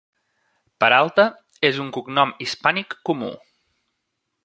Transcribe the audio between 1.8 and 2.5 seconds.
un cognom